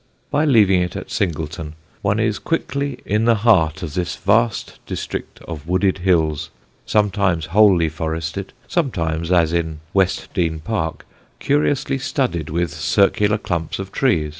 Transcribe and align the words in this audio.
By 0.31 0.45
leaving 0.45 0.81
it 0.81 0.95
at 0.95 1.11
Singleton 1.11 1.75
one 2.01 2.19
is 2.19 2.39
quickly 2.39 3.01
in 3.05 3.25
the 3.25 3.35
heart 3.35 3.83
of 3.83 3.93
this 3.93 4.15
vast 4.15 4.79
district 4.87 5.39
of 5.41 5.67
wooded 5.67 5.99
hills, 5.99 6.49
sometimes 6.87 7.45
wholly 7.53 7.87
forested, 7.87 8.51
sometimes, 8.67 9.31
as 9.31 9.53
in 9.53 9.79
West 9.93 10.33
Dean 10.33 10.59
park, 10.59 11.05
curiously 11.37 11.99
studded 11.99 12.49
with 12.49 12.71
circular 12.73 13.37
clumps 13.37 13.77
of 13.77 13.91
trees. 13.91 14.29